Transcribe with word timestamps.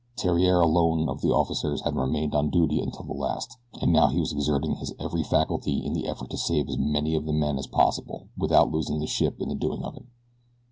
Theriere 0.17 0.59
alone 0.61 1.07
of 1.07 1.21
the 1.21 1.29
officers 1.31 1.81
had 1.81 1.95
remained 1.95 2.33
on 2.33 2.49
duty 2.49 2.79
until 2.81 3.03
the 3.03 3.13
last, 3.13 3.57
and 3.83 3.93
now 3.93 4.07
he 4.07 4.19
was 4.19 4.31
exerting 4.33 4.77
his 4.77 4.95
every 4.97 5.21
faculty 5.21 5.85
in 5.85 5.93
the 5.93 6.07
effort 6.07 6.31
to 6.31 6.37
save 6.39 6.67
as 6.69 6.77
many 6.79 7.13
of 7.13 7.27
the 7.27 7.33
men 7.33 7.59
as 7.59 7.67
possible 7.67 8.25
without 8.35 8.71
losing 8.71 8.97
the 8.99 9.05
ship 9.05 9.39
in 9.39 9.47
the 9.49 9.53
doing 9.53 9.83
of 9.83 9.95
it. 9.95 10.05